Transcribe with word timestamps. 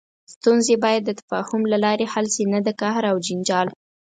ستونزې 0.33 0.75
باید 0.83 1.01
د 1.05 1.11
تفاهم 1.19 1.61
له 1.71 1.77
لارې 1.85 2.05
حل 2.13 2.25
شي، 2.33 2.43
نه 2.53 2.59
د 2.65 2.69
قهر 2.81 3.03
او 3.11 3.17
جنجال. 3.27 3.67